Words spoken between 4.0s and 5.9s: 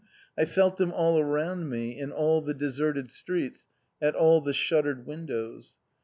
at all the shuttered windows.